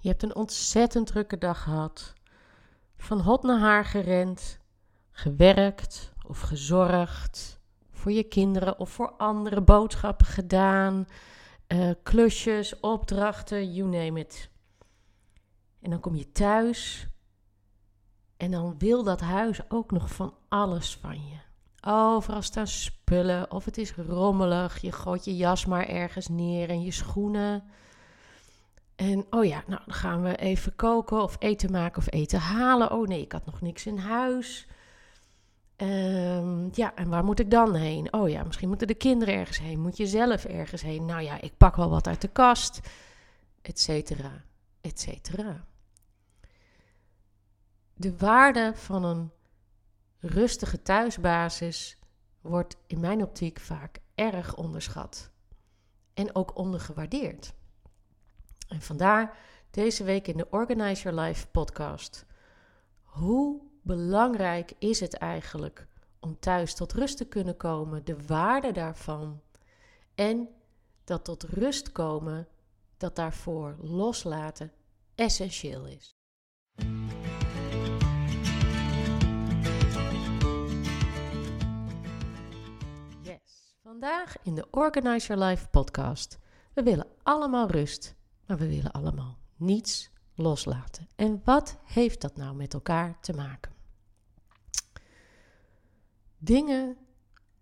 Je 0.00 0.08
hebt 0.08 0.22
een 0.22 0.34
ontzettend 0.34 1.06
drukke 1.06 1.38
dag 1.38 1.62
gehad. 1.62 2.12
Van 2.96 3.20
hot 3.20 3.42
naar 3.42 3.58
haar 3.58 3.84
gerend, 3.84 4.58
gewerkt 5.10 6.12
of 6.26 6.40
gezorgd. 6.40 7.60
Voor 7.90 8.12
je 8.12 8.22
kinderen 8.22 8.78
of 8.78 8.90
voor 8.90 9.10
andere 9.10 9.60
boodschappen 9.60 10.26
gedaan. 10.26 11.06
Uh, 11.68 11.90
klusjes, 12.02 12.80
opdrachten, 12.80 13.72
you 13.72 13.88
name 13.88 14.20
it. 14.20 14.50
En 15.80 15.90
dan 15.90 16.00
kom 16.00 16.14
je 16.14 16.32
thuis 16.32 17.08
en 18.36 18.50
dan 18.50 18.78
wil 18.78 19.04
dat 19.04 19.20
huis 19.20 19.70
ook 19.70 19.90
nog 19.90 20.14
van 20.14 20.34
alles 20.48 20.96
van 20.96 21.14
je. 21.14 21.38
Overal 21.90 22.42
staan 22.42 22.66
spullen 22.66 23.50
of 23.50 23.64
het 23.64 23.78
is 23.78 23.94
rommelig. 23.94 24.78
Je 24.78 24.92
gooit 24.92 25.24
je 25.24 25.36
jas 25.36 25.66
maar 25.66 25.86
ergens 25.86 26.28
neer 26.28 26.68
en 26.68 26.82
je 26.82 26.90
schoenen. 26.90 27.62
En 29.00 29.26
oh 29.30 29.44
ja, 29.44 29.62
nou 29.66 29.82
dan 29.86 29.94
gaan 29.94 30.22
we 30.22 30.36
even 30.36 30.76
koken 30.76 31.22
of 31.22 31.36
eten 31.38 31.70
maken 31.70 31.98
of 31.98 32.12
eten 32.12 32.38
halen. 32.38 32.90
Oh 32.90 33.06
nee, 33.06 33.20
ik 33.20 33.32
had 33.32 33.46
nog 33.46 33.60
niks 33.60 33.86
in 33.86 33.98
huis. 33.98 34.66
Um, 35.76 36.68
ja, 36.72 36.94
en 36.94 37.08
waar 37.08 37.24
moet 37.24 37.40
ik 37.40 37.50
dan 37.50 37.74
heen? 37.74 38.12
Oh 38.12 38.28
ja, 38.28 38.44
misschien 38.44 38.68
moeten 38.68 38.86
de 38.86 38.94
kinderen 38.94 39.34
ergens 39.34 39.58
heen. 39.58 39.80
Moet 39.80 39.96
je 39.96 40.06
zelf 40.06 40.44
ergens 40.44 40.82
heen? 40.82 41.04
Nou 41.04 41.22
ja, 41.22 41.40
ik 41.40 41.56
pak 41.56 41.76
wel 41.76 41.90
wat 41.90 42.06
uit 42.06 42.20
de 42.20 42.28
kast. 42.28 42.80
Etcetera, 43.62 44.44
etcetera. 44.80 45.64
De 47.94 48.16
waarde 48.16 48.72
van 48.74 49.04
een 49.04 49.30
rustige 50.18 50.82
thuisbasis 50.82 51.98
wordt 52.40 52.76
in 52.86 53.00
mijn 53.00 53.22
optiek 53.22 53.60
vaak 53.60 53.98
erg 54.14 54.56
onderschat. 54.56 55.30
En 56.14 56.34
ook 56.34 56.56
ondergewaardeerd. 56.56 57.52
En 58.70 58.80
vandaar 58.80 59.36
deze 59.70 60.04
week 60.04 60.28
in 60.28 60.36
de 60.36 60.50
Organize 60.50 61.02
Your 61.02 61.20
Life 61.20 61.46
podcast. 61.46 62.26
Hoe 63.02 63.62
belangrijk 63.82 64.72
is 64.78 65.00
het 65.00 65.14
eigenlijk 65.14 65.86
om 66.20 66.38
thuis 66.38 66.74
tot 66.74 66.92
rust 66.92 67.16
te 67.16 67.28
kunnen 67.28 67.56
komen, 67.56 68.04
de 68.04 68.16
waarde 68.26 68.72
daarvan 68.72 69.40
en 70.14 70.48
dat 71.04 71.24
tot 71.24 71.42
rust 71.42 71.92
komen, 71.92 72.48
dat 72.96 73.16
daarvoor 73.16 73.76
loslaten 73.80 74.72
essentieel 75.14 75.86
is. 75.86 76.18
Yes, 83.22 83.74
vandaag 83.82 84.36
in 84.42 84.54
de 84.54 84.66
Organize 84.70 85.26
Your 85.26 85.44
Life 85.44 85.68
podcast. 85.68 86.38
We 86.74 86.82
willen 86.82 87.06
allemaal 87.22 87.68
rust, 87.68 88.14
maar 88.50 88.58
we 88.58 88.68
willen 88.68 88.92
allemaal 88.92 89.38
niets 89.56 90.10
loslaten. 90.34 91.08
En 91.16 91.40
wat 91.44 91.78
heeft 91.84 92.20
dat 92.20 92.36
nou 92.36 92.56
met 92.56 92.74
elkaar 92.74 93.18
te 93.20 93.32
maken? 93.32 93.72
Dingen 96.38 96.96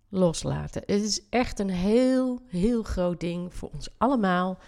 loslaten. 0.09 0.83
Het 0.87 1.03
is 1.03 1.29
echt 1.29 1.59
een 1.59 1.71
heel, 1.71 2.43
heel 2.47 2.83
groot 2.83 3.21
ding 3.21 3.55
voor 3.55 3.71
ons 3.71 3.89
allemaal. 3.99 4.59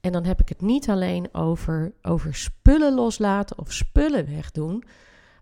En 0.00 0.12
dan 0.12 0.24
heb 0.24 0.40
ik 0.40 0.48
het 0.48 0.60
niet 0.60 0.88
alleen 0.88 1.34
over, 1.34 1.94
over 2.02 2.34
spullen 2.34 2.94
loslaten 2.94 3.58
of 3.58 3.72
spullen 3.72 4.26
wegdoen. 4.26 4.84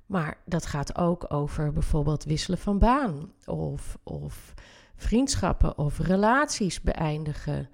Maar 0.06 0.38
dat 0.44 0.66
gaat 0.66 0.98
ook 0.98 1.32
over 1.32 1.72
bijvoorbeeld 1.72 2.24
wisselen 2.24 2.58
van 2.58 2.78
baan. 2.78 3.32
Of, 3.46 3.98
of 4.02 4.54
vriendschappen 4.96 5.78
of 5.78 5.98
relaties 5.98 6.80
beëindigen. 6.80 7.68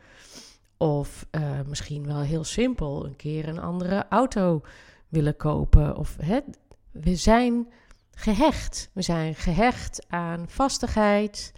Of 0.77 1.27
uh, 1.30 1.61
misschien 1.67 2.06
wel 2.06 2.20
heel 2.20 2.44
simpel 2.44 3.05
een 3.05 3.17
keer 3.17 3.48
een 3.48 3.61
andere 3.61 4.06
auto 4.08 4.62
willen 5.08 5.36
kopen. 5.36 5.97
Of 5.97 6.17
hè, 6.20 6.41
we 6.91 7.17
zijn 7.17 7.69
gehecht. 8.14 8.91
We 8.92 9.02
zijn 9.02 9.34
gehecht 9.34 10.06
aan 10.08 10.48
vastigheid. 10.48 11.52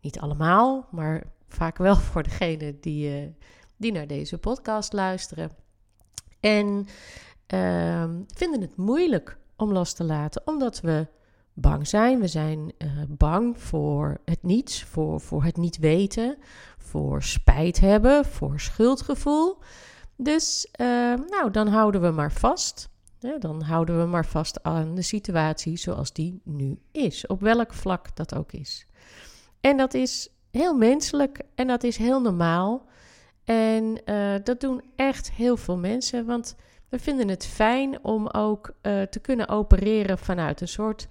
Niet 0.00 0.18
allemaal, 0.18 0.88
maar 0.90 1.22
vaak 1.48 1.78
wel 1.78 1.96
voor 2.10 2.22
degenen 2.22 2.80
die, 2.80 3.22
uh, 3.22 3.28
die 3.76 3.92
naar 3.92 4.06
deze 4.06 4.38
podcast 4.38 4.92
luisteren. 4.92 5.50
En 6.40 6.86
uh, 7.54 8.10
vinden 8.34 8.60
het 8.60 8.76
moeilijk 8.76 9.38
om 9.56 9.72
los 9.72 9.92
te 9.92 10.04
laten, 10.04 10.42
omdat 10.44 10.80
we 10.80 11.06
bang 11.60 11.88
zijn. 11.88 12.20
We 12.20 12.28
zijn 12.28 12.72
uh, 12.78 12.88
bang 13.08 13.60
voor 13.60 14.20
het 14.24 14.42
niets, 14.42 14.84
voor, 14.84 15.20
voor 15.20 15.44
het 15.44 15.56
niet 15.56 15.78
weten, 15.78 16.36
voor 16.78 17.22
spijt 17.22 17.80
hebben, 17.80 18.24
voor 18.24 18.60
schuldgevoel. 18.60 19.58
Dus 20.16 20.68
uh, 20.80 20.86
nou, 21.28 21.50
dan 21.50 21.68
houden 21.68 22.00
we 22.00 22.10
maar 22.10 22.32
vast. 22.32 22.88
dan 23.38 23.62
houden 23.62 24.00
we 24.00 24.06
maar 24.06 24.26
vast 24.26 24.62
aan 24.62 24.94
de 24.94 25.02
situatie 25.02 25.76
zoals 25.76 26.12
die 26.12 26.40
nu 26.44 26.78
is, 26.92 27.26
op 27.26 27.40
welk 27.40 27.72
vlak 27.72 28.16
dat 28.16 28.34
ook 28.34 28.52
is. 28.52 28.86
En 29.60 29.76
dat 29.76 29.94
is 29.94 30.28
heel 30.50 30.74
menselijk 30.74 31.40
en 31.54 31.66
dat 31.66 31.82
is 31.82 31.96
heel 31.96 32.20
normaal. 32.20 32.88
En 33.44 34.00
uh, 34.04 34.34
dat 34.44 34.60
doen 34.60 34.82
echt 34.96 35.30
heel 35.30 35.56
veel 35.56 35.76
mensen, 35.76 36.26
want 36.26 36.56
we 36.88 36.98
vinden 36.98 37.28
het 37.28 37.46
fijn 37.46 38.04
om 38.04 38.28
ook 38.28 38.74
te 38.82 39.18
kunnen 39.22 39.48
opereren 39.48 40.18
vanuit 40.18 40.60
een 40.60 40.68
soort 40.68 41.08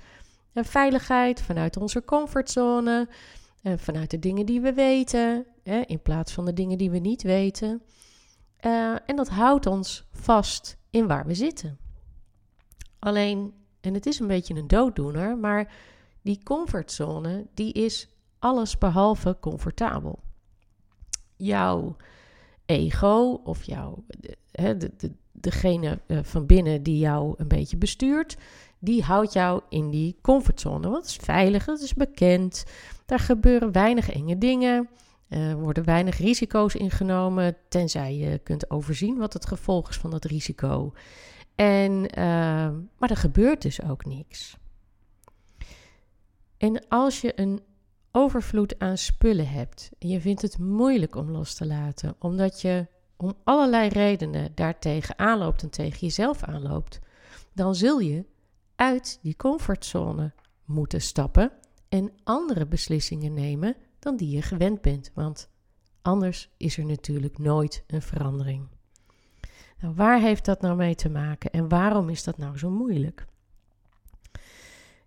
uh, 0.54 0.64
veiligheid, 0.64 1.42
vanuit 1.42 1.78
onze 1.78 2.06
comfortzone, 2.06 3.08
vanuit 3.64 4.12
de 4.12 4.20
dingen 4.20 4.46
die 4.46 4.62
we 4.62 4.74
weten, 4.74 5.46
hè, 5.64 5.80
in 5.80 6.02
plaats 6.02 6.34
van 6.34 6.46
de 6.46 6.54
dingen 6.54 6.78
die 6.78 6.92
we 6.92 6.98
niet 6.98 7.22
weten. 7.22 7.82
en 9.06 9.16
dat 9.16 9.30
houdt 9.30 9.66
ons 9.66 10.08
vast 10.12 10.78
in 10.90 11.08
waar 11.08 11.26
we 11.26 11.34
zitten. 11.34 11.78
Alleen, 13.00 13.54
en 13.82 13.94
het 13.94 14.06
is 14.06 14.20
een 14.20 14.28
beetje 14.28 14.56
een 14.56 14.68
dooddoener, 14.68 15.38
maar 15.38 15.74
die 16.22 16.44
comfortzone, 16.44 17.48
die 17.54 17.74
is 17.74 18.10
alles 18.40 18.78
behalve 18.78 19.38
comfortabel. 19.40 20.20
Jouw 21.38 21.96
ego 22.66 23.42
of 23.44 23.64
jouw, 23.64 24.04
de, 24.52 24.78
de, 24.98 25.12
degene 25.32 26.00
eh, 26.08 26.20
van 26.22 26.46
binnen 26.46 26.84
die 26.84 26.98
jou 26.98 27.34
een 27.38 27.48
beetje 27.48 27.78
bestuurt, 27.78 28.38
die 28.80 29.04
houdt 29.04 29.34
jou 29.34 29.62
in 29.70 29.90
die 29.90 30.18
comfortzone. 30.22 30.90
Want 30.90 31.02
het 31.02 31.06
is 31.06 31.26
veilig, 31.26 31.66
het 31.66 31.82
is 31.82 31.94
bekend, 31.94 32.66
daar 33.06 33.20
gebeuren 33.20 33.72
weinig 33.72 34.10
enge 34.10 34.38
dingen. 34.38 34.90
Er 35.28 35.58
worden 35.58 35.84
weinig 35.84 36.18
risico's 36.18 36.76
ingenomen, 36.76 37.56
tenzij 37.68 38.16
je 38.16 38.38
kunt 38.38 38.70
overzien 38.70 39.18
wat 39.18 39.34
het 39.34 39.46
gevolg 39.46 39.90
is 39.90 39.98
van 39.98 40.10
dat 40.10 40.26
risico. 40.26 40.94
En, 41.56 41.92
uh, 41.92 42.06
maar 42.98 43.10
er 43.10 43.18
gebeurt 43.18 43.62
dus 43.62 43.84
ook 43.84 44.06
niks. 44.06 44.58
En 46.58 46.88
als 46.88 47.22
je 47.22 47.40
een 47.40 47.62
overvloed 48.12 48.80
aan 48.80 48.98
spullen 48.98 49.50
hebt 49.50 49.92
en 50.00 50.08
je 50.08 50.22
vindt 50.22 50.42
het 50.42 50.58
moeilijk 50.58 51.16
om 51.16 51.32
los 51.32 51.54
te 51.54 51.66
laten, 51.66 52.16
omdat 52.20 52.62
je 52.62 52.88
om 53.18 53.34
allerlei 53.44 53.90
redenen 53.90 54.52
daartegen 54.56 55.20
aanloopt 55.20 55.64
en 55.64 55.70
tegen 55.70 56.00
jezelf 56.00 56.44
aanloopt, 56.44 57.00
dan 57.54 57.76
zul 57.76 58.00
je 58.00 58.26
uit 58.80 59.20
die 59.22 59.36
comfortzone 59.36 60.32
moeten 60.66 61.02
stappen 61.02 61.52
en 61.90 62.12
andere 62.24 62.68
beslissingen 62.68 63.34
nemen 63.34 63.76
dan 64.00 64.18
die 64.18 64.30
je 64.36 64.42
gewend 64.42 64.82
bent, 64.82 65.12
want 65.14 65.50
anders 66.02 66.50
is 66.58 66.78
er 66.78 66.86
natuurlijk 66.86 67.38
nooit 67.38 67.84
een 67.88 68.02
verandering. 68.02 68.68
Nou, 69.80 69.96
waar 69.96 70.20
heeft 70.20 70.46
dat 70.46 70.62
nou 70.62 70.76
mee 70.76 70.96
te 70.96 71.10
maken 71.10 71.52
en 71.52 71.70
waarom 71.70 72.10
is 72.10 72.24
dat 72.24 72.38
nou 72.38 72.58
zo 72.58 72.70
moeilijk? 72.70 73.26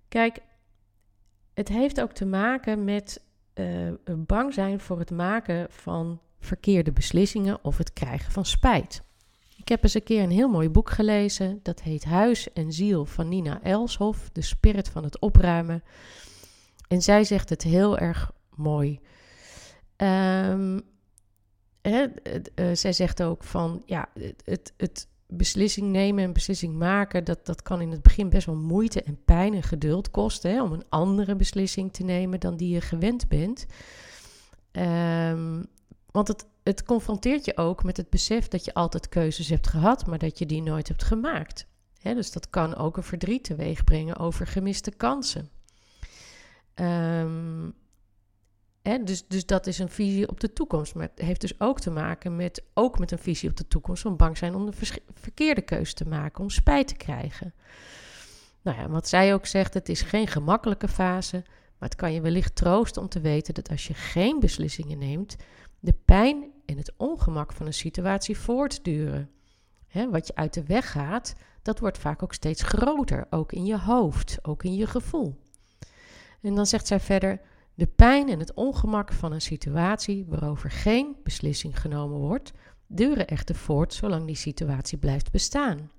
Kijk, 0.09 0.39
het 1.54 1.69
heeft 1.69 2.00
ook 2.00 2.12
te 2.12 2.27
maken 2.27 2.84
met 2.84 3.25
uh, 3.54 3.93
bang 4.16 4.54
zijn 4.54 4.81
voor 4.81 4.99
het 4.99 5.10
maken 5.10 5.66
van 5.71 6.21
verkeerde 6.41 6.93
beslissingen 6.93 7.65
of 7.65 7.78
het 7.78 7.93
krijgen 7.93 8.33
van 8.33 8.44
spijt. 8.44 9.03
Ik 9.62 9.68
heb 9.68 9.82
eens 9.82 9.94
een 9.94 10.02
keer 10.02 10.22
een 10.22 10.30
heel 10.30 10.48
mooi 10.48 10.68
boek 10.68 10.91
gelezen. 10.91 11.60
Dat 11.62 11.82
heet 11.82 12.04
Huis 12.04 12.53
en 12.53 12.72
Ziel 12.72 13.04
van 13.04 13.28
Nina 13.28 13.62
Elshoff, 13.62 14.30
de 14.32 14.42
spirit 14.42 14.88
van 14.88 15.04
het 15.04 15.18
opruimen. 15.18 15.82
En 16.88 17.03
zij 17.03 17.24
zegt 17.24 17.48
het 17.48 17.62
heel 17.62 17.98
erg 17.98 18.30
mooi. 18.54 19.00
Um, 19.97 20.82
hè, 21.80 22.06
uh, 22.54 22.74
zij 22.74 22.92
zegt 22.92 23.22
ook 23.22 23.44
van 23.44 23.82
ja, 23.86 24.09
het, 24.44 24.72
het, 24.76 25.10
beslissing 25.26 25.86
nemen 25.86 26.24
en 26.24 26.32
beslissing 26.32 26.74
maken, 26.74 27.24
dat, 27.24 27.47
dat 27.47 27.62
kan 27.62 27.80
in 27.80 27.91
het 27.91 28.03
begin 28.03 28.28
best 28.28 28.47
wel 28.47 28.56
moeite 28.56 29.03
en 29.03 29.24
pijn 29.24 29.54
en 29.54 29.62
geduld 29.62 30.10
kosten. 30.10 30.62
Om 30.62 30.72
een 30.72 30.84
andere 30.88 31.36
beslissing 31.36 31.92
te 31.92 32.03
nemen 32.03 32.41
dan 32.41 32.56
die 32.56 32.74
je 32.74 32.80
gewend 32.80 33.28
bent. 33.28 33.66
Um, 34.72 35.66
want 36.10 36.28
het, 36.28 36.47
het 36.62 36.84
confronteert 36.84 37.44
je 37.44 37.56
ook 37.56 37.84
met 37.84 37.97
het 37.97 38.10
besef 38.10 38.48
dat 38.48 38.64
je 38.64 38.74
altijd 38.74 39.09
keuzes 39.09 39.48
hebt 39.48 39.66
gehad, 39.66 40.06
maar 40.06 40.18
dat 40.18 40.38
je 40.38 40.47
die 40.47 40.62
nooit 40.62 40.88
hebt 40.88 41.04
gemaakt. 41.04 41.66
Dus 42.03 42.32
dat 42.32 42.50
kan 42.50 42.76
ook 42.76 42.97
een 42.97 43.03
verdriet 43.03 43.44
teweeg 43.44 43.84
brengen 43.84 44.16
over 44.16 44.47
gemiste 44.47 44.91
kansen. 44.91 45.50
Um, 46.74 47.74
dus, 48.82 49.26
dus 49.26 49.47
dat 49.47 49.66
is 49.66 49.78
een 49.78 49.88
visie 49.88 50.28
op 50.28 50.41
de 50.41 50.53
toekomst. 50.53 50.94
Maar 50.94 51.09
het 51.14 51.26
heeft 51.26 51.41
dus 51.41 51.60
ook 51.60 51.80
te 51.80 51.91
maken 51.91 52.36
met, 52.36 52.62
ook 52.74 52.98
met 52.98 53.10
een 53.10 53.18
visie 53.18 53.48
op 53.48 53.56
de 53.56 53.68
toekomst 53.68 54.03
van 54.03 54.16
bang 54.16 54.36
zijn 54.38 54.54
om 54.54 54.66
de 54.66 54.76
verkeerde 55.15 55.62
keuze 55.62 55.94
te 55.94 56.08
maken, 56.08 56.42
om 56.42 56.50
spijt 56.50 56.88
te 56.88 56.97
krijgen. 56.97 57.54
Nou 58.62 58.78
ja, 58.78 58.88
wat 58.88 59.08
zij 59.08 59.34
ook 59.34 59.47
zegt, 59.47 59.74
het 59.74 59.88
is 59.88 60.03
geen 60.03 60.26
gemakkelijke 60.26 60.88
fase, 60.88 61.42
maar 61.78 61.88
het 61.88 61.94
kan 61.94 62.12
je 62.12 62.20
wellicht 62.20 62.56
troosten 62.56 63.03
om 63.03 63.08
te 63.08 63.20
weten 63.20 63.54
dat 63.54 63.70
als 63.70 63.86
je 63.86 63.94
geen 63.94 64.41
beslissingen 64.41 64.98
neemt, 64.98 65.36
de 65.82 65.94
pijn 66.04 66.44
en 66.66 66.76
het 66.76 66.92
ongemak 66.96 67.52
van 67.52 67.66
een 67.66 67.74
situatie 67.74 68.38
voortduren. 68.38 69.30
Wat 70.10 70.26
je 70.26 70.34
uit 70.34 70.54
de 70.54 70.64
weg 70.64 70.90
gaat, 70.90 71.34
dat 71.62 71.78
wordt 71.78 71.98
vaak 71.98 72.22
ook 72.22 72.32
steeds 72.32 72.62
groter, 72.62 73.26
ook 73.30 73.52
in 73.52 73.64
je 73.64 73.78
hoofd, 73.78 74.38
ook 74.42 74.64
in 74.64 74.74
je 74.74 74.86
gevoel. 74.86 75.34
En 76.40 76.54
dan 76.54 76.66
zegt 76.66 76.86
zij 76.86 77.00
verder: 77.00 77.40
de 77.74 77.86
pijn 77.86 78.28
en 78.28 78.38
het 78.38 78.54
ongemak 78.54 79.12
van 79.12 79.32
een 79.32 79.40
situatie 79.40 80.24
waarover 80.28 80.70
geen 80.70 81.16
beslissing 81.22 81.80
genomen 81.80 82.18
wordt, 82.18 82.52
duren 82.86 83.26
echter 83.26 83.54
voort 83.54 83.94
zolang 83.94 84.26
die 84.26 84.36
situatie 84.36 84.98
blijft 84.98 85.30
bestaan. 85.30 85.90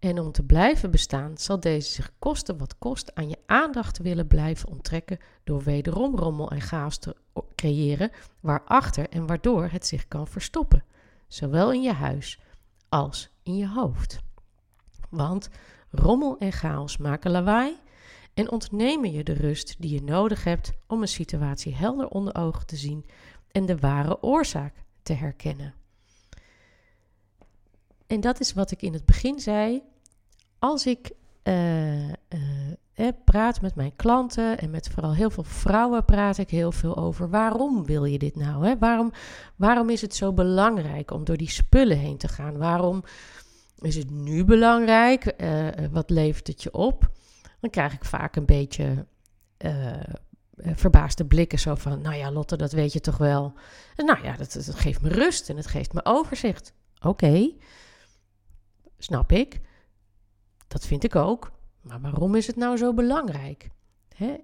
En 0.00 0.18
om 0.18 0.32
te 0.32 0.42
blijven 0.42 0.90
bestaan 0.90 1.38
zal 1.38 1.60
deze 1.60 1.90
zich 1.90 2.12
kosten 2.18 2.58
wat 2.58 2.78
kost 2.78 3.14
aan 3.14 3.28
je 3.28 3.38
aandacht 3.46 3.98
willen 3.98 4.26
blijven 4.26 4.68
onttrekken 4.68 5.18
door 5.44 5.62
wederom 5.62 6.16
rommel 6.16 6.50
en 6.50 6.60
chaos 6.60 6.98
te 6.98 7.16
creëren 7.54 8.10
waarachter 8.40 9.08
en 9.08 9.26
waardoor 9.26 9.68
het 9.70 9.86
zich 9.86 10.08
kan 10.08 10.26
verstoppen, 10.26 10.84
zowel 11.28 11.72
in 11.72 11.82
je 11.82 11.92
huis 11.92 12.40
als 12.88 13.30
in 13.42 13.56
je 13.56 13.68
hoofd. 13.68 14.18
Want 15.10 15.48
rommel 15.90 16.38
en 16.38 16.52
chaos 16.52 16.96
maken 16.96 17.30
lawaai 17.30 17.76
en 18.34 18.50
ontnemen 18.50 19.12
je 19.12 19.24
de 19.24 19.32
rust 19.32 19.74
die 19.78 19.94
je 19.94 20.02
nodig 20.02 20.44
hebt 20.44 20.72
om 20.86 21.02
een 21.02 21.08
situatie 21.08 21.74
helder 21.74 22.08
onder 22.08 22.34
ogen 22.34 22.66
te 22.66 22.76
zien 22.76 23.06
en 23.50 23.66
de 23.66 23.76
ware 23.76 24.22
oorzaak 24.22 24.74
te 25.02 25.12
herkennen. 25.12 25.74
En 28.10 28.20
dat 28.20 28.40
is 28.40 28.52
wat 28.52 28.70
ik 28.70 28.82
in 28.82 28.92
het 28.92 29.04
begin 29.04 29.40
zei. 29.40 29.82
Als 30.58 30.86
ik 30.86 31.10
uh, 31.44 32.08
uh, 32.08 32.12
praat 33.24 33.60
met 33.60 33.74
mijn 33.74 33.96
klanten 33.96 34.58
en 34.58 34.70
met 34.70 34.88
vooral 34.88 35.14
heel 35.14 35.30
veel 35.30 35.44
vrouwen 35.44 36.04
praat 36.04 36.38
ik 36.38 36.50
heel 36.50 36.72
veel 36.72 36.96
over 36.96 37.30
waarom 37.30 37.84
wil 37.84 38.04
je 38.04 38.18
dit 38.18 38.36
nou? 38.36 38.66
Hè? 38.66 38.78
Waarom, 38.78 39.12
waarom 39.56 39.90
is 39.90 40.00
het 40.00 40.14
zo 40.14 40.32
belangrijk 40.32 41.10
om 41.10 41.24
door 41.24 41.36
die 41.36 41.50
spullen 41.50 41.98
heen 41.98 42.16
te 42.16 42.28
gaan? 42.28 42.58
Waarom 42.58 43.04
is 43.78 43.96
het 43.96 44.10
nu 44.10 44.44
belangrijk? 44.44 45.34
Wat 45.90 46.10
levert 46.10 46.46
het 46.46 46.62
je 46.62 46.72
op? 46.72 47.10
Dan 47.60 47.70
krijg 47.70 47.92
ik 47.92 48.04
vaak 48.04 48.36
een 48.36 48.46
beetje 48.46 49.06
verbaasde 50.56 51.26
blikken. 51.26 51.58
Zo 51.58 51.74
van, 51.74 52.00
nou 52.00 52.16
ja, 52.16 52.32
Lotte, 52.32 52.56
dat 52.56 52.72
weet 52.72 52.92
je 52.92 53.00
toch 53.00 53.18
wel. 53.18 53.52
Nou 53.96 54.22
ja, 54.22 54.36
dat 54.36 54.70
geeft 54.74 55.02
me 55.02 55.08
rust 55.08 55.48
en 55.48 55.56
het 55.56 55.66
geeft 55.66 55.92
me 55.92 56.00
overzicht. 56.04 56.72
Oké, 57.00 57.50
snap 59.02 59.32
ik. 59.32 59.60
Dat 60.68 60.86
vind 60.86 61.04
ik 61.04 61.16
ook. 61.16 61.52
Maar 61.80 62.00
waarom 62.00 62.34
is 62.34 62.46
het 62.46 62.56
nou 62.56 62.76
zo 62.76 62.94
belangrijk? 62.94 63.68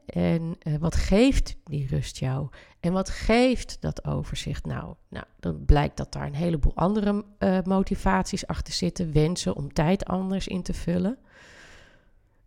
En 0.06 0.56
uh, 0.62 0.76
wat 0.76 0.94
geeft 0.94 1.56
die 1.64 1.86
rust 1.86 2.18
jou? 2.18 2.48
En 2.80 2.92
wat 2.92 3.10
geeft 3.10 3.80
dat 3.80 4.04
overzicht 4.04 4.66
nou? 4.66 4.94
Nou, 5.08 5.24
dan 5.40 5.64
blijkt 5.64 5.96
dat 5.96 6.12
daar 6.12 6.26
een 6.26 6.34
heleboel 6.34 6.74
andere 6.74 7.24
uh, 7.38 7.58
motivaties 7.62 8.46
achter 8.46 8.74
zitten, 8.74 9.12
wensen 9.12 9.56
om 9.56 9.72
tijd 9.72 10.04
anders 10.04 10.48
in 10.48 10.62
te 10.62 10.74
vullen. 10.74 11.18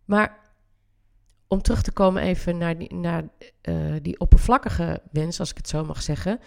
Maar 0.04 0.38
om 1.48 1.62
terug 1.62 1.82
te 1.82 1.92
komen 1.92 2.22
even 2.22 2.58
naar 2.58 2.78
die, 2.78 2.94
naar, 2.94 3.24
uh, 3.62 3.94
die 4.02 4.20
oppervlakkige 4.20 5.02
wens, 5.12 5.40
als 5.40 5.50
ik 5.50 5.56
het 5.56 5.68
zo 5.68 5.84
mag 5.84 6.02
zeggen. 6.02 6.40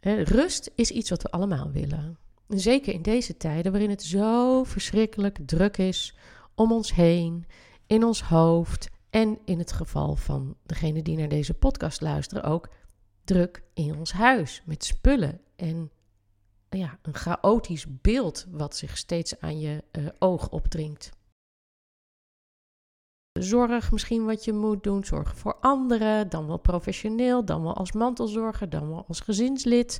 rust 0.00 0.70
is 0.74 0.90
iets 0.90 1.10
wat 1.10 1.22
we 1.22 1.30
allemaal 1.30 1.70
willen. 1.70 2.18
Zeker 2.58 2.94
in 2.94 3.02
deze 3.02 3.36
tijden 3.36 3.72
waarin 3.72 3.90
het 3.90 4.02
zo 4.02 4.64
verschrikkelijk 4.64 5.38
druk 5.46 5.76
is 5.76 6.16
om 6.54 6.72
ons 6.72 6.94
heen, 6.94 7.46
in 7.86 8.04
ons 8.04 8.22
hoofd 8.22 8.88
en 9.10 9.38
in 9.44 9.58
het 9.58 9.72
geval 9.72 10.16
van 10.16 10.56
degene 10.62 11.02
die 11.02 11.16
naar 11.16 11.28
deze 11.28 11.54
podcast 11.54 12.00
luisteren 12.00 12.44
ook 12.44 12.68
druk 13.24 13.62
in 13.74 13.96
ons 13.96 14.12
huis 14.12 14.62
met 14.64 14.84
spullen 14.84 15.40
en 15.56 15.90
ja, 16.68 16.98
een 17.02 17.14
chaotisch 17.14 17.86
beeld 18.00 18.46
wat 18.50 18.76
zich 18.76 18.96
steeds 18.96 19.40
aan 19.40 19.58
je 19.58 19.84
uh, 19.92 20.08
oog 20.18 20.48
opdringt. 20.48 21.10
Zorg 23.32 23.92
misschien 23.92 24.24
wat 24.24 24.44
je 24.44 24.52
moet 24.52 24.82
doen, 24.82 25.04
zorg 25.04 25.36
voor 25.36 25.56
anderen, 25.60 26.28
dan 26.28 26.46
wel 26.46 26.58
professioneel, 26.58 27.44
dan 27.44 27.62
wel 27.62 27.74
als 27.74 27.92
mantelzorger, 27.92 28.70
dan 28.70 28.88
wel 28.88 29.04
als 29.08 29.20
gezinslid 29.20 29.98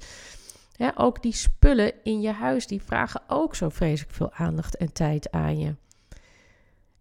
ook 0.94 1.22
die 1.22 1.32
spullen 1.32 1.92
in 2.02 2.20
je 2.20 2.30
huis, 2.30 2.66
die 2.66 2.82
vragen 2.82 3.22
ook 3.26 3.54
zo 3.54 3.68
vreselijk 3.68 4.14
veel 4.14 4.32
aandacht 4.32 4.76
en 4.76 4.92
tijd 4.92 5.30
aan 5.30 5.58
je. 5.58 5.74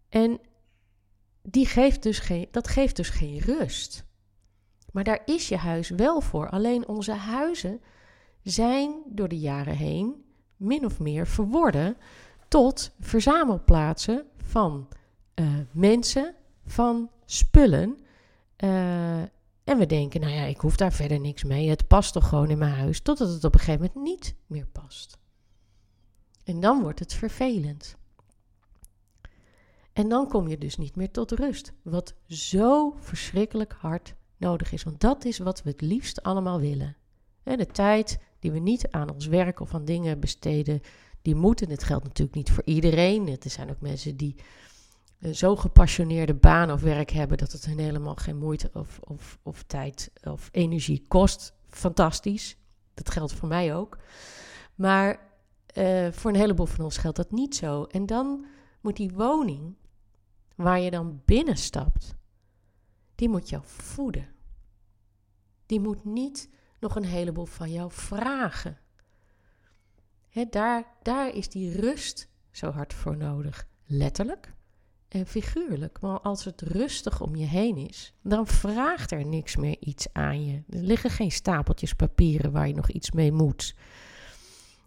En 0.10 0.40
die 1.42 1.66
geeft 1.66 2.04
dus 2.04 2.20
geen, 2.20 2.48
dat 2.52 2.68
geeft 2.68 2.96
dus 2.96 3.10
geen 3.10 3.40
rust. 3.40 4.06
Maar 4.92 5.04
daar 5.04 5.22
is 5.26 5.48
je 5.48 5.58
huis 5.58 5.90
wel 5.90 6.22
voor. 6.22 6.50
Alleen 6.50 6.88
onze 6.88 7.12
huizen 7.12 7.82
zijn 8.42 8.94
door 9.06 9.28
de 9.28 9.40
jaren 9.40 9.76
heen 9.76 10.24
min 10.58 10.86
of 10.86 11.00
meer 11.00 11.28
verworden 11.28 11.98
tot 12.48 12.92
verzamelplaatsen 13.00 14.26
van 14.38 14.88
uh, 15.36 15.48
mensen, 15.72 16.36
van 16.66 17.10
spullen. 17.26 17.98
Uh, 18.64 19.22
en 19.64 19.78
we 19.78 19.86
denken, 19.86 20.22
nou 20.22 20.34
ja, 20.34 20.44
ik 20.44 20.60
hoef 20.60 20.76
daar 20.76 20.94
verder 20.94 21.20
niks 21.20 21.44
mee. 21.44 21.70
Het 21.70 21.88
past 21.88 22.14
toch 22.14 22.30
gewoon 22.30 22.50
in 22.50 22.58
mijn 22.58 22.74
huis. 22.74 23.02
Totdat 23.02 23.30
het 23.30 23.44
op 23.44 23.54
een 23.54 23.60
gegeven 23.60 23.92
moment 23.94 24.10
niet 24.10 24.36
meer 24.48 24.68
past. 24.68 25.18
En 26.44 26.60
dan 26.60 26.82
wordt 26.82 27.00
het 27.00 27.14
vervelend. 27.14 27.96
En 29.94 30.10
dan 30.10 30.28
kom 30.28 30.48
je 30.48 30.58
dus 30.58 30.78
niet 30.78 30.96
meer 30.96 31.12
tot 31.12 31.32
rust. 31.32 31.74
Wat 31.82 32.14
zo 32.28 32.96
verschrikkelijk 33.00 33.74
hard 33.74 34.16
nodig 34.38 34.72
is. 34.72 34.84
Want 34.84 35.02
dat 35.02 35.26
is 35.26 35.38
wat 35.38 35.64
we 35.64 35.70
het 35.70 35.82
liefst 35.82 36.24
allemaal 36.24 36.60
willen. 36.60 36.96
de 37.44 37.66
tijd 37.66 38.20
die 38.40 38.52
we 38.52 38.60
niet 38.60 38.92
aan 38.92 39.12
ons 39.12 39.28
werk 39.28 39.60
of 39.60 39.74
aan 39.74 39.86
dingen 39.86 40.20
besteden, 40.20 40.82
die 41.22 41.36
moeten. 41.36 41.70
Het 41.70 41.84
geldt 41.84 42.04
natuurlijk 42.04 42.38
niet 42.38 42.52
voor 42.52 42.64
iedereen. 42.66 43.28
Er 43.28 43.50
zijn 43.50 43.70
ook 43.70 43.82
mensen 43.82 44.18
die 44.18 44.36
zo 45.32 45.56
gepassioneerde 45.56 46.34
baan 46.34 46.72
of 46.72 46.82
werk 46.82 47.10
hebben 47.10 47.38
dat 47.38 47.52
het 47.52 47.66
hun 47.66 47.80
helemaal 47.80 48.16
geen 48.16 48.38
moeite 48.38 48.70
of, 48.74 49.00
of, 49.00 49.40
of 49.44 49.64
tijd 49.64 50.12
of 50.24 50.50
energie 50.52 51.06
kost. 51.08 51.54
Fantastisch. 51.70 52.58
Dat 52.94 53.10
geldt 53.10 53.34
voor 53.34 53.48
mij 53.48 53.76
ook. 53.76 53.98
Maar 54.76 55.20
uh, 55.78 56.12
voor 56.12 56.32
een 56.32 56.38
heleboel 56.38 56.66
van 56.66 56.84
ons 56.84 56.98
geldt 56.98 57.18
dat 57.18 57.32
niet 57.32 57.56
zo. 57.56 57.84
En 57.84 58.06
dan 58.06 58.46
moet 58.82 58.96
die 58.96 59.12
woning 59.14 59.76
waar 60.56 60.80
je 60.80 60.92
dan 60.92 61.22
binnenstapt, 61.26 62.16
die 63.16 63.30
moet 63.30 63.50
jou 63.50 63.64
voeden. 63.66 64.28
Die 65.66 65.80
moet 65.80 66.06
niet 66.06 66.50
nog 66.80 66.96
een 66.96 67.06
heleboel 67.06 67.46
van 67.46 67.72
jou 67.72 67.92
vragen. 67.92 68.78
Daar, 70.50 70.86
daar 71.02 71.36
is 71.36 71.50
die 71.50 71.80
rust 71.80 72.28
zo 72.52 72.72
hard 72.72 72.94
voor 72.94 73.18
nodig. 73.18 73.68
Letterlijk, 73.86 74.54
en 75.14 75.28
figuurlijk. 75.28 76.00
Maar 76.02 76.20
als 76.20 76.46
het 76.46 76.62
rustig 76.62 77.22
om 77.22 77.36
je 77.36 77.46
heen 77.46 77.78
is, 77.78 78.14
dan 78.22 78.48
vraagt 78.48 79.12
er 79.12 79.26
niks 79.26 79.56
meer 79.56 79.78
iets 79.80 80.08
aan 80.12 80.46
je. 80.46 80.64
Er 80.70 80.82
liggen 80.82 81.10
geen 81.10 81.32
stapeltjes 81.32 81.94
papieren 81.94 82.52
waar 82.52 82.68
je 82.68 82.74
nog 82.74 82.90
iets 82.90 83.12
mee 83.12 83.32
moet. 83.32 83.76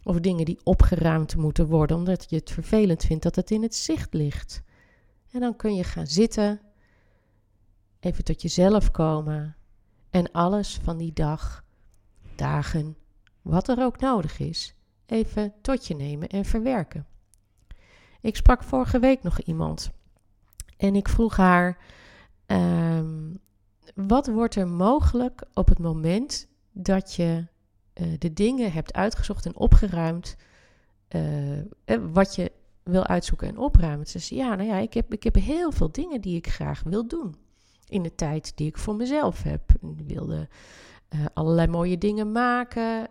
Of 0.02 0.20
dingen 0.20 0.44
die 0.44 0.60
opgeruimd 0.64 1.36
moeten 1.36 1.66
worden, 1.66 1.96
omdat 1.96 2.30
je 2.30 2.36
het 2.36 2.50
vervelend 2.50 3.04
vindt 3.04 3.22
dat 3.22 3.36
het 3.36 3.50
in 3.50 3.62
het 3.62 3.74
zicht 3.74 4.14
ligt. 4.14 4.62
En 5.30 5.40
dan 5.40 5.56
kun 5.56 5.74
je 5.74 5.84
gaan 5.84 6.06
zitten, 6.06 6.60
even 8.00 8.24
tot 8.24 8.42
jezelf 8.42 8.90
komen 8.90 9.56
en 10.10 10.32
alles 10.32 10.78
van 10.82 10.96
die 10.96 11.12
dag, 11.12 11.64
dagen, 12.36 12.96
wat 13.42 13.68
er 13.68 13.84
ook 13.84 14.00
nodig 14.00 14.38
is, 14.38 14.74
even 15.06 15.52
tot 15.60 15.86
je 15.86 15.94
nemen 15.94 16.28
en 16.28 16.44
verwerken. 16.44 17.06
Ik 18.20 18.36
sprak 18.36 18.62
vorige 18.62 18.98
week 18.98 19.22
nog 19.22 19.40
iemand 19.40 19.94
en 20.76 20.94
ik 20.94 21.08
vroeg 21.08 21.36
haar: 21.36 21.78
ehm, 22.46 23.34
wat 23.94 24.26
wordt 24.26 24.54
er 24.54 24.68
mogelijk 24.68 25.42
op 25.54 25.68
het 25.68 25.78
moment 25.78 26.48
dat 26.72 27.14
je 27.14 27.46
uh, 27.94 28.06
de 28.18 28.32
dingen 28.32 28.72
hebt 28.72 28.92
uitgezocht 28.92 29.46
en 29.46 29.56
opgeruimd, 29.56 30.36
uh, 31.08 31.60
wat 32.12 32.34
je 32.34 32.52
wil 32.82 33.06
uitzoeken 33.06 33.48
en 33.48 33.58
opruimen? 33.58 34.06
Ze 34.06 34.18
zei: 34.18 34.40
Ja, 34.40 34.54
nou 34.54 34.68
ja, 34.68 34.76
ik 34.76 34.94
heb, 34.94 35.12
ik 35.12 35.22
heb 35.22 35.34
heel 35.34 35.72
veel 35.72 35.92
dingen 35.92 36.20
die 36.20 36.36
ik 36.36 36.46
graag 36.46 36.82
wil 36.82 37.08
doen 37.08 37.34
in 37.88 38.02
de 38.02 38.14
tijd 38.14 38.56
die 38.56 38.66
ik 38.66 38.78
voor 38.78 38.94
mezelf 38.94 39.42
heb. 39.42 39.72
Ik 39.72 40.06
wilde 40.06 40.48
allerlei 41.34 41.68
mooie 41.68 41.98
dingen 41.98 42.32
maken, 42.32 43.08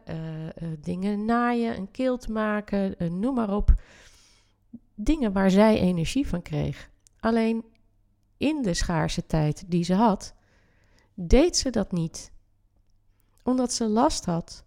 dingen 0.80 1.26
naaien, 1.26 1.78
een 1.78 1.92
kilt 1.92 2.28
maken, 2.28 2.96
noem 3.20 3.36
maar 3.36 3.56
op. 3.56 3.74
Dingen 4.96 5.32
waar 5.32 5.50
zij 5.50 5.80
energie 5.80 6.28
van 6.28 6.42
kreeg. 6.42 6.90
Alleen 7.26 7.66
in 8.38 8.62
de 8.62 8.74
schaarse 8.74 9.26
tijd 9.26 9.64
die 9.68 9.84
ze 9.84 9.94
had, 9.94 10.34
deed 11.14 11.58
ze 11.58 11.70
dat 11.70 11.92
niet. 11.92 12.32
Omdat 13.44 13.74
ze 13.74 13.88
last 13.88 14.26
had 14.26 14.66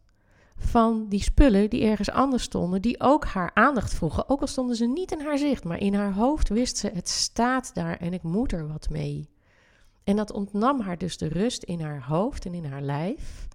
van 0.57 1.09
die 1.09 1.23
spullen 1.23 1.71
die 1.71 1.85
ergens 1.85 2.11
anders 2.11 2.43
stonden, 2.43 2.83
die 2.83 3.01
ook 3.01 3.25
haar 3.25 3.51
aandacht 3.55 3.95
vroegen. 3.95 4.29
Ook 4.29 4.41
al 4.41 4.47
stonden 4.47 4.77
ze 4.77 4.87
niet 4.87 5.13
in 5.13 5.21
haar 5.21 5.39
zicht, 5.39 5.65
maar 5.65 5.81
in 5.81 5.95
haar 5.95 6.13
hoofd 6.13 6.49
wist 6.49 6.77
ze: 6.77 6.91
het 6.95 7.09
staat 7.09 7.75
daar 7.75 7.97
en 7.97 8.13
ik 8.13 8.23
moet 8.23 8.53
er 8.53 8.69
wat 8.69 8.91
mee. 8.91 9.31
En 10.05 10.17
dat 10.17 10.33
ontnam 10.33 10.81
haar 10.81 10.99
dus 10.99 11.19
de 11.19 11.29
rust 11.29 11.63
in 11.63 11.81
haar 11.81 12.03
hoofd 12.03 12.47
en 12.47 12.55
in 12.55 12.65
haar 12.65 12.83
lijf 12.83 13.49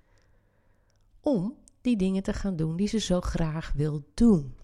om 1.22 1.56
die 1.82 1.98
dingen 1.98 2.24
te 2.24 2.34
gaan 2.34 2.56
doen 2.56 2.76
die 2.76 2.88
ze 2.88 3.00
zo 3.00 3.22
graag 3.22 3.72
wil 3.76 4.04
doen. 4.14 4.56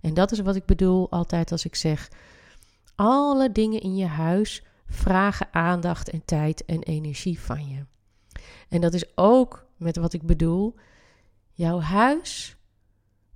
En 0.00 0.14
dat 0.14 0.32
is 0.32 0.40
wat 0.40 0.56
ik 0.56 0.64
bedoel 0.66 1.10
altijd 1.10 1.52
als 1.52 1.64
ik 1.64 1.74
zeg: 1.74 2.10
alle 2.98 3.52
dingen 3.52 3.80
in 3.80 3.96
je 3.96 4.06
huis 4.06 4.62
vragen 4.86 5.48
aandacht 5.50 6.10
en 6.10 6.24
tijd 6.24 6.64
en 6.64 6.82
energie 6.82 7.40
van 7.40 7.68
je. 7.68 7.84
En 8.68 8.80
dat 8.80 8.94
is 8.94 9.16
ook 9.16 9.66
met 9.76 9.96
wat 9.96 10.12
ik 10.12 10.22
bedoel. 10.22 10.74
Jouw 11.52 11.80
huis 11.80 12.56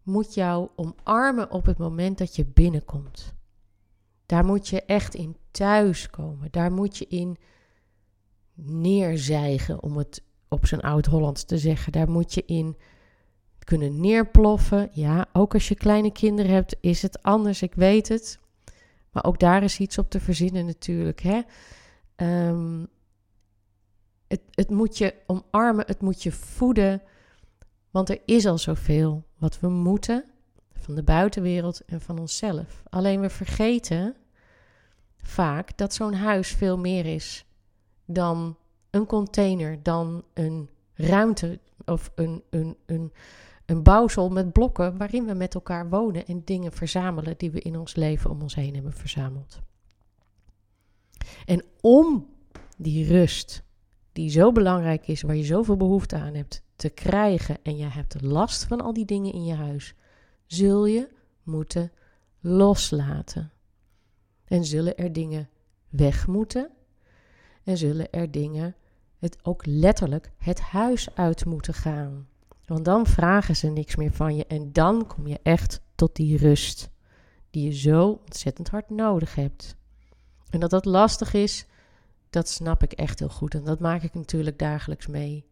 moet 0.02 0.34
jou 0.34 0.68
omarmen 0.76 1.50
op 1.50 1.66
het 1.66 1.78
moment 1.78 2.18
dat 2.18 2.36
je 2.36 2.44
binnenkomt. 2.44 3.34
Daar 4.26 4.44
moet 4.44 4.68
je 4.68 4.82
echt 4.82 5.14
in 5.14 5.36
thuis 5.50 6.10
komen. 6.10 6.48
Daar 6.50 6.72
moet 6.72 6.96
je 6.98 7.06
in 7.06 7.36
neerzijgen, 8.54 9.82
om 9.82 9.96
het 9.96 10.22
op 10.48 10.66
zijn 10.66 10.80
oud-Hollands 10.80 11.44
te 11.44 11.58
zeggen. 11.58 11.92
Daar 11.92 12.10
moet 12.10 12.34
je 12.34 12.44
in 12.46 12.76
kunnen 13.58 14.00
neerploffen. 14.00 14.90
Ja, 14.92 15.26
ook 15.32 15.54
als 15.54 15.68
je 15.68 15.74
kleine 15.74 16.12
kinderen 16.12 16.52
hebt, 16.52 16.76
is 16.80 17.02
het 17.02 17.22
anders, 17.22 17.62
ik 17.62 17.74
weet 17.74 18.08
het. 18.08 18.40
Maar 19.12 19.24
ook 19.24 19.38
daar 19.38 19.62
is 19.62 19.78
iets 19.78 19.98
op 19.98 20.10
te 20.10 20.20
verzinnen 20.20 20.66
natuurlijk. 20.66 21.20
Hè? 21.20 21.40
Ehm, 22.16 22.84
het, 24.26 24.40
het 24.50 24.70
moet 24.70 24.98
je 24.98 25.14
omarmen, 25.26 25.86
het 25.86 26.00
moet 26.00 26.22
je 26.22 26.32
voeden. 26.32 27.02
Want 27.90 28.08
er 28.08 28.20
is 28.24 28.46
al 28.46 28.58
zoveel 28.58 29.24
wat 29.38 29.60
we 29.60 29.68
moeten 29.68 30.24
van 30.72 30.94
de 30.94 31.02
buitenwereld 31.02 31.84
en 31.84 32.00
van 32.00 32.18
onszelf. 32.18 32.82
Alleen 32.88 33.20
we 33.20 33.30
vergeten 33.30 34.16
vaak 35.16 35.76
dat 35.76 35.94
zo'n 35.94 36.14
huis 36.14 36.48
veel 36.48 36.78
meer 36.78 37.06
is 37.06 37.46
dan 38.04 38.56
een 38.90 39.06
container, 39.06 39.82
dan 39.82 40.24
een 40.34 40.70
ruimte 40.94 41.58
of 41.84 42.12
een, 42.14 42.42
een, 42.50 42.76
een, 42.86 43.12
een 43.72 43.82
bouwsel 43.82 44.28
met 44.28 44.52
blokken 44.52 44.96
waarin 44.96 45.26
we 45.26 45.34
met 45.34 45.54
elkaar 45.54 45.88
wonen 45.88 46.26
en 46.26 46.42
dingen 46.44 46.72
verzamelen 46.72 47.34
die 47.36 47.50
we 47.50 47.60
in 47.60 47.78
ons 47.78 47.94
leven 47.94 48.30
om 48.30 48.42
ons 48.42 48.54
heen 48.54 48.74
hebben 48.74 48.92
verzameld. 48.92 49.60
En 51.44 51.64
om 51.80 52.26
die 52.76 53.06
rust, 53.06 53.62
die 54.12 54.30
zo 54.30 54.52
belangrijk 54.52 55.08
is, 55.08 55.22
waar 55.22 55.36
je 55.36 55.44
zoveel 55.44 55.76
behoefte 55.76 56.16
aan 56.16 56.34
hebt, 56.34 56.62
te 56.76 56.88
krijgen 56.88 57.58
en 57.62 57.76
je 57.76 57.84
hebt 57.84 58.22
last 58.22 58.64
van 58.64 58.80
al 58.80 58.92
die 58.92 59.04
dingen 59.04 59.32
in 59.32 59.44
je 59.44 59.54
huis, 59.54 59.94
zul 60.46 60.86
je 60.86 61.08
moeten 61.42 61.92
loslaten. 62.40 63.52
En 64.44 64.64
zullen 64.64 64.96
er 64.96 65.12
dingen 65.12 65.48
weg 65.88 66.26
moeten 66.26 66.70
en 67.64 67.76
zullen 67.76 68.10
er 68.10 68.30
dingen 68.30 68.74
het 69.18 69.38
ook 69.42 69.66
letterlijk 69.66 70.30
het 70.38 70.60
huis 70.60 71.14
uit 71.14 71.44
moeten 71.44 71.74
gaan. 71.74 72.26
Want 72.66 72.84
dan 72.84 73.06
vragen 73.06 73.56
ze 73.56 73.68
niks 73.68 73.96
meer 73.96 74.12
van 74.12 74.36
je 74.36 74.46
en 74.46 74.72
dan 74.72 75.06
kom 75.06 75.26
je 75.26 75.40
echt 75.42 75.80
tot 75.94 76.16
die 76.16 76.36
rust 76.36 76.90
die 77.50 77.64
je 77.64 77.72
zo 77.72 78.20
ontzettend 78.24 78.68
hard 78.68 78.90
nodig 78.90 79.34
hebt. 79.34 79.76
En 80.50 80.60
dat 80.60 80.70
dat 80.70 80.84
lastig 80.84 81.34
is, 81.34 81.66
dat 82.30 82.48
snap 82.48 82.82
ik 82.82 82.92
echt 82.92 83.18
heel 83.18 83.28
goed 83.28 83.54
en 83.54 83.64
dat 83.64 83.80
maak 83.80 84.02
ik 84.02 84.14
natuurlijk 84.14 84.58
dagelijks 84.58 85.06
mee. 85.06 85.44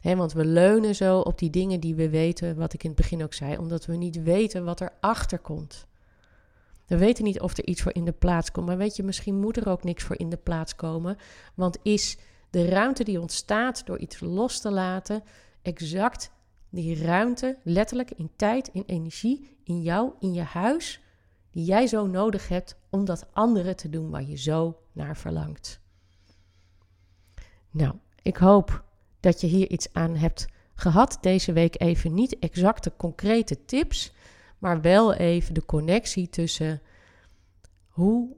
want 0.00 0.32
we 0.32 0.44
leunen 0.44 0.94
zo 0.94 1.20
op 1.20 1.38
die 1.38 1.50
dingen 1.50 1.80
die 1.80 1.94
we 1.94 2.08
weten, 2.08 2.56
wat 2.56 2.72
ik 2.72 2.82
in 2.82 2.90
het 2.90 2.98
begin 2.98 3.22
ook 3.22 3.34
zei, 3.34 3.56
omdat 3.56 3.86
we 3.86 3.96
niet 3.96 4.22
weten 4.22 4.64
wat 4.64 4.80
erachter 4.80 5.38
komt. 5.38 5.86
We 6.86 6.96
weten 6.96 7.24
niet 7.24 7.40
of 7.40 7.56
er 7.56 7.66
iets 7.66 7.82
voor 7.82 7.94
in 7.94 8.04
de 8.04 8.12
plaats 8.12 8.50
komt, 8.50 8.66
maar 8.66 8.76
weet 8.76 8.96
je, 8.96 9.02
misschien 9.02 9.40
moet 9.40 9.56
er 9.56 9.68
ook 9.68 9.84
niks 9.84 10.02
voor 10.02 10.18
in 10.18 10.30
de 10.30 10.36
plaats 10.36 10.74
komen, 10.74 11.16
want 11.54 11.78
is 11.82 12.18
de 12.50 12.68
ruimte 12.68 13.04
die 13.04 13.20
ontstaat 13.20 13.86
door 13.86 13.98
iets 13.98 14.20
los 14.20 14.60
te 14.60 14.70
laten 14.70 15.22
exact 15.62 16.30
die 16.70 17.04
ruimte, 17.04 17.58
letterlijk 17.62 18.10
in 18.10 18.30
tijd, 18.36 18.68
in 18.68 18.82
energie, 18.86 19.58
in 19.64 19.82
jou, 19.82 20.12
in 20.18 20.32
je 20.32 20.42
huis, 20.42 21.00
die 21.50 21.64
jij 21.64 21.86
zo 21.86 22.06
nodig 22.06 22.48
hebt 22.48 22.76
om 22.90 23.04
dat 23.04 23.26
andere 23.32 23.74
te 23.74 23.88
doen 23.88 24.10
waar 24.10 24.24
je 24.24 24.36
zo 24.36 24.80
naar 24.92 25.16
verlangt. 25.16 25.80
Nou, 27.70 27.94
ik 28.22 28.36
hoop 28.36 28.84
dat 29.20 29.40
je 29.40 29.46
hier 29.46 29.70
iets 29.70 29.92
aan 29.92 30.16
hebt 30.16 30.46
gehad 30.74 31.18
deze 31.20 31.52
week. 31.52 31.80
Even 31.80 32.14
niet 32.14 32.38
exacte 32.38 32.92
concrete 32.96 33.64
tips, 33.64 34.12
maar 34.58 34.80
wel 34.80 35.14
even 35.14 35.54
de 35.54 35.64
connectie 35.64 36.28
tussen 36.28 36.82
hoe 37.88 38.36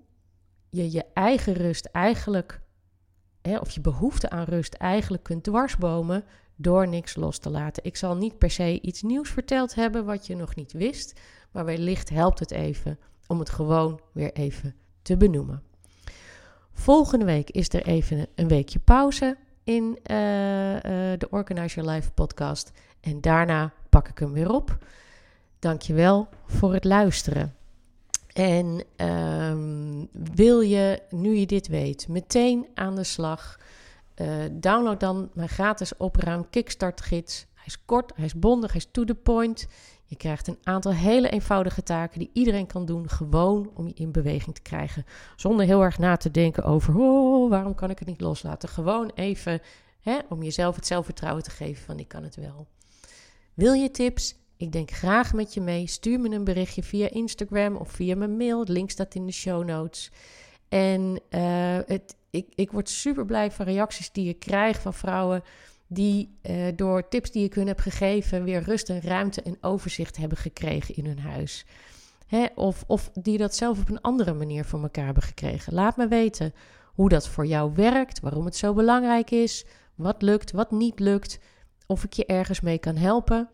je 0.71 0.93
je 0.93 1.05
eigen 1.15 1.53
rust 1.53 1.85
eigenlijk, 1.85 2.61
hè, 3.43 3.59
of 3.59 3.71
je 3.71 3.81
behoefte 3.81 4.31
aan 4.31 4.45
rust 4.45 4.75
eigenlijk 4.75 5.23
kunt 5.23 5.45
dwarsbomen 5.45 6.25
door 6.61 6.89
niks 6.89 7.17
los 7.17 7.39
te 7.39 7.51
laten. 7.51 7.85
Ik 7.85 7.97
zal 7.97 8.17
niet 8.17 8.39
per 8.39 8.51
se 8.51 8.81
iets 8.81 9.03
nieuws 9.03 9.31
verteld 9.31 9.75
hebben 9.75 10.05
wat 10.05 10.27
je 10.27 10.37
nog 10.37 10.55
niet 10.55 10.73
wist, 10.73 11.21
maar 11.51 11.65
wellicht 11.65 12.09
helpt 12.09 12.39
het 12.39 12.51
even 12.51 12.99
om 13.27 13.39
het 13.39 13.51
gewoon 13.51 14.01
weer 14.13 14.33
even 14.33 14.75
te 15.03 15.17
benoemen. 15.17 15.63
Volgende 16.73 17.25
week 17.25 17.51
is 17.51 17.69
er 17.69 17.87
even 17.87 18.27
een 18.35 18.49
weekje 18.49 18.79
pauze 18.79 19.37
in 19.65 19.99
uh, 20.11 20.75
uh, 20.75 20.81
de 21.19 21.27
Organize 21.31 21.75
Your 21.75 21.91
Life 21.91 22.11
podcast. 22.11 22.71
En 23.01 23.21
daarna 23.21 23.73
pak 23.89 24.09
ik 24.09 24.19
hem 24.19 24.33
weer 24.33 24.51
op. 24.51 24.79
Dankjewel 25.59 26.29
voor 26.47 26.73
het 26.73 26.85
luisteren. 26.85 27.55
En 28.33 28.85
um, 28.97 30.09
wil 30.35 30.61
je, 30.61 31.03
nu 31.11 31.37
je 31.37 31.47
dit 31.47 31.69
weet, 31.69 32.09
meteen 32.09 32.67
aan 32.75 32.95
de 32.95 33.05
slag? 33.05 33.61
Uh, 34.21 34.45
download 34.53 35.01
dan 35.01 35.31
mijn 35.35 35.49
gratis 35.49 35.97
opruim 35.97 36.51
kickstart 36.51 37.01
gids. 37.01 37.47
Hij 37.55 37.67
is 37.67 37.85
kort, 37.85 38.13
hij 38.15 38.25
is 38.25 38.35
bondig, 38.35 38.73
hij 38.73 38.81
is 38.81 38.89
to 38.91 39.05
the 39.05 39.15
point. 39.15 39.69
Je 40.05 40.17
krijgt 40.17 40.47
een 40.47 40.59
aantal 40.63 40.93
hele 40.93 41.29
eenvoudige 41.29 41.83
taken 41.83 42.19
die 42.19 42.31
iedereen 42.33 42.67
kan 42.67 42.87
doen, 42.87 43.09
gewoon 43.09 43.71
om 43.75 43.87
je 43.87 43.95
in 43.95 44.13
beweging 44.13 44.55
te 44.55 44.63
krijgen. 44.63 45.05
Zonder 45.37 45.67
heel 45.67 45.83
erg 45.83 45.99
na 45.99 46.17
te 46.17 46.31
denken 46.31 46.65
over, 46.65 46.99
oh, 46.99 47.51
waarom 47.51 47.75
kan 47.75 47.91
ik 47.91 47.99
het 47.99 48.09
niet 48.09 48.21
loslaten? 48.21 48.69
Gewoon 48.69 49.11
even 49.15 49.61
hè, 50.01 50.19
om 50.29 50.43
jezelf 50.43 50.77
het 50.77 50.87
zelfvertrouwen 50.87 51.43
te 51.43 51.51
geven 51.51 51.85
van 51.85 51.99
ik 51.99 52.09
kan 52.09 52.23
het 52.23 52.37
wel. 52.37 52.67
Wil 53.55 53.73
je 53.73 53.91
tips? 53.91 54.35
Ik 54.57 54.73
denk 54.73 54.91
graag 54.91 55.33
met 55.33 55.55
je 55.55 55.61
mee. 55.61 55.87
Stuur 55.87 56.21
me 56.21 56.31
een 56.31 56.45
berichtje 56.45 56.83
via 56.83 57.11
Instagram 57.11 57.77
of 57.77 57.91
via 57.91 58.17
mijn 58.17 58.37
mail. 58.37 58.65
Link 58.65 58.91
staat 58.91 59.15
in 59.15 59.27
de 59.27 59.33
show 59.33 59.65
notes. 59.65 60.11
En 60.69 61.21
uh, 61.31 61.79
het, 61.87 62.17
ik, 62.31 62.47
ik 62.55 62.71
word 62.71 62.89
super 62.89 63.25
blij 63.25 63.51
van 63.51 63.67
reacties 63.67 64.13
die 64.13 64.29
ik 64.29 64.39
krijg 64.39 64.81
van 64.81 64.95
vrouwen 64.95 65.43
die 65.87 66.39
uh, 66.43 66.67
door 66.77 67.09
tips 67.09 67.31
die 67.31 67.45
ik 67.45 67.55
hun 67.55 67.67
heb 67.67 67.81
gegeven 67.81 68.45
weer 68.45 68.63
rust 68.63 68.91
en 68.91 69.01
ruimte 69.01 69.43
en 69.43 69.59
overzicht 69.61 70.17
hebben 70.17 70.39
gekregen 70.39 70.97
in 70.97 71.07
hun 71.07 71.19
huis. 71.19 71.65
Hè, 72.27 72.47
of, 72.55 72.85
of 72.87 73.11
die 73.13 73.39
dat 73.39 73.55
zelf 73.55 73.81
op 73.81 73.89
een 73.89 74.01
andere 74.01 74.35
manier 74.35 74.65
voor 74.65 74.83
elkaar 74.83 75.05
hebben 75.05 75.23
gekregen. 75.23 75.75
Laat 75.75 75.97
me 75.97 76.09
weten 76.09 76.55
hoe 76.85 77.09
dat 77.09 77.29
voor 77.29 77.47
jou 77.47 77.73
werkt, 77.75 78.21
waarom 78.21 78.45
het 78.45 78.57
zo 78.57 78.75
belangrijk 78.75 79.31
is, 79.31 79.65
wat 79.95 80.23
lukt, 80.23 80.53
wat 80.53 80.71
niet 80.71 81.01
lukt, 81.01 81.39
of 81.87 82.05
ik 82.05 82.13
je 82.13 82.27
ergens 82.27 82.61
mee 82.61 82.79
kan 82.79 82.97
helpen. 82.97 83.49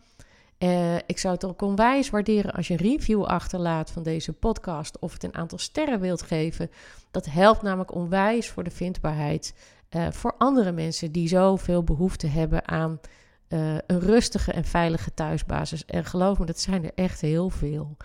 Uh, 0.58 0.96
ik 0.96 1.18
zou 1.18 1.34
het 1.34 1.44
ook 1.44 1.62
onwijs 1.62 2.10
waarderen 2.10 2.52
als 2.52 2.68
je 2.68 2.74
een 2.74 2.90
review 2.90 3.24
achterlaat 3.24 3.90
van 3.90 4.02
deze 4.02 4.32
podcast 4.32 4.98
of 4.98 5.12
het 5.12 5.24
een 5.24 5.34
aantal 5.34 5.58
sterren 5.58 6.00
wilt 6.00 6.22
geven. 6.22 6.70
Dat 7.10 7.26
helpt 7.26 7.62
namelijk 7.62 7.94
onwijs 7.94 8.48
voor 8.48 8.64
de 8.64 8.70
vindbaarheid 8.70 9.54
uh, 9.90 10.06
voor 10.10 10.34
andere 10.38 10.72
mensen 10.72 11.12
die 11.12 11.28
zoveel 11.28 11.82
behoefte 11.84 12.26
hebben 12.26 12.68
aan 12.68 13.00
uh, 13.48 13.74
een 13.86 14.00
rustige 14.00 14.52
en 14.52 14.64
veilige 14.64 15.14
thuisbasis. 15.14 15.84
En 15.84 16.04
geloof 16.04 16.38
me, 16.38 16.46
dat 16.46 16.60
zijn 16.60 16.84
er 16.84 16.92
echt 16.94 17.20
heel 17.20 17.50
veel. 17.50 17.96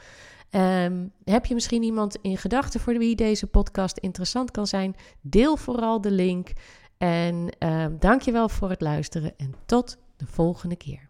Um, 0.51 1.11
heb 1.23 1.45
je 1.45 1.53
misschien 1.53 1.83
iemand 1.83 2.17
in 2.21 2.37
gedachten 2.37 2.79
voor 2.79 2.97
wie 2.97 3.15
deze 3.15 3.47
podcast 3.47 3.97
interessant 3.97 4.51
kan 4.51 4.67
zijn? 4.67 4.95
Deel 5.21 5.57
vooral 5.57 6.01
de 6.01 6.11
link. 6.11 6.51
En 6.97 7.55
uh, 7.59 7.85
dank 7.99 8.21
je 8.21 8.31
wel 8.31 8.49
voor 8.49 8.69
het 8.69 8.81
luisteren 8.81 9.33
en 9.37 9.53
tot 9.65 9.97
de 10.17 10.25
volgende 10.25 10.75
keer. 10.75 11.09